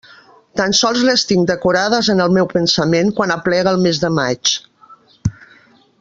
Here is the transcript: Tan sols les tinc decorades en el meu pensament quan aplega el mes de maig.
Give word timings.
Tan 0.59 0.71
sols 0.77 1.01
les 1.09 1.25
tinc 1.31 1.43
decorades 1.51 2.09
en 2.15 2.23
el 2.25 2.33
meu 2.39 2.49
pensament 2.55 3.11
quan 3.19 3.33
aplega 3.37 3.75
el 3.77 3.87
mes 3.87 4.03
de 4.05 4.11
maig. 4.21 4.55